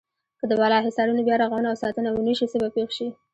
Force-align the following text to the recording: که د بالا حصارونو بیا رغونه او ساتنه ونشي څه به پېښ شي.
که 0.39 0.45
د 0.49 0.51
بالا 0.61 0.77
حصارونو 0.87 1.21
بیا 1.27 1.35
رغونه 1.41 1.67
او 1.69 1.77
ساتنه 1.83 2.09
ونشي 2.11 2.47
څه 2.51 2.57
به 2.61 2.69
پېښ 2.75 2.89
شي. 2.97 3.07